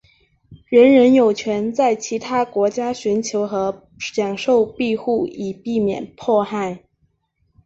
[0.67, 6.85] 人人有权在其他国家寻求和享受庇护以避免迫害。